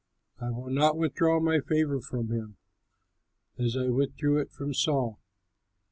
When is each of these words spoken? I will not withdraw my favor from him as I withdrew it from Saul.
I 0.39 0.49
will 0.49 0.71
not 0.71 0.97
withdraw 0.97 1.39
my 1.39 1.59
favor 1.59 2.01
from 2.01 2.31
him 2.31 2.57
as 3.59 3.77
I 3.77 3.89
withdrew 3.89 4.39
it 4.39 4.51
from 4.51 4.73
Saul. 4.73 5.19